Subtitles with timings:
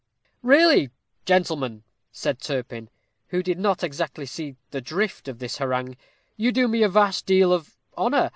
[0.41, 0.89] "Really,
[1.27, 2.89] gentlemen," said Turpin,
[3.27, 5.95] who did not exactly see the drift of this harangue,
[6.35, 8.29] "you do me a vast deal of honor.